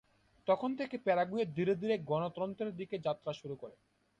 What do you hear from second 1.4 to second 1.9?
ধীরে